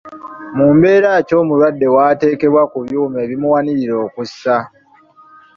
[0.57, 4.57] Mu mbeera ki omulwadde w'ateekebwa ku byuma ebimuwanirira okussa?